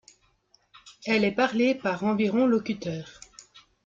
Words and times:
Elle 1.05 1.23
est 1.23 1.31
parlée 1.31 1.75
par 1.75 2.03
environ 2.03 2.47
locuteurs. 2.47 3.21